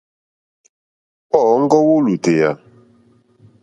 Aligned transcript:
Wɔ́ɔ̌ŋɡɔ́ 1.31 1.81
wó 1.87 1.95
lùtèyà. 2.05 2.49